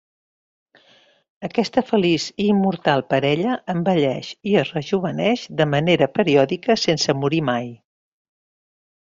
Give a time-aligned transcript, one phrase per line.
[1.47, 7.71] Aquesta feliç i immortal parella envelleix i es rejoveneix de manera periòdica sense morir mai.